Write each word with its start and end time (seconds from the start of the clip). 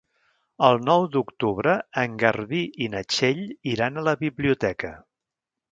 El 0.67 0.79
nou 0.89 1.05
d'octubre 1.15 1.75
en 2.05 2.15
Garbí 2.25 2.63
i 2.87 2.91
na 2.95 3.05
Txell 3.15 3.45
iran 3.75 4.01
a 4.01 4.07
la 4.11 4.19
biblioteca. 4.27 4.95